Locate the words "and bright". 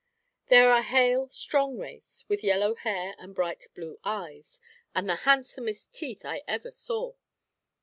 3.19-3.67